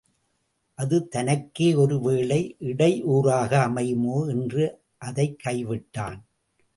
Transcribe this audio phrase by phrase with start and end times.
[0.75, 4.81] அது தனக்கே ஒரு வேளை இடையூறாக அமையுமோ என்று
[4.97, 6.19] அதைக் கைவிட்டான்.